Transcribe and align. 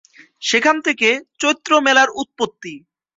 সেখান 0.41 0.75
থেকে 0.87 1.09
চৈত্র 1.39 1.71
মেলার 1.85 2.09
উৎপত্তি। 2.21 2.73